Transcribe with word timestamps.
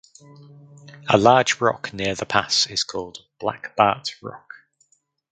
A 1.09 1.17
large 1.19 1.61
rock 1.61 1.93
near 1.93 2.15
the 2.15 2.25
pass 2.25 2.65
is 2.65 2.83
called 2.83 3.19
Black 3.39 3.75
Bart 3.75 4.09
Rock. 4.23 4.55